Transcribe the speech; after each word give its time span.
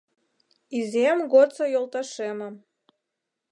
Изиэм 0.79 1.19
годсо 1.31 1.65
йолташемым 1.73 2.55